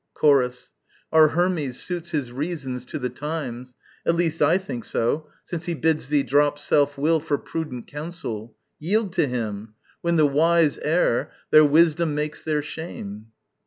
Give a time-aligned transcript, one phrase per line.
[0.15, 0.73] Chorus.
[1.11, 5.75] Our Hermes suits his reasons to the times; At least I think so, since he
[5.75, 8.55] bids thee drop Self will for prudent counsel.
[8.79, 9.75] Yield to him!
[10.01, 13.27] When the wise err, their wisdom makes their shame.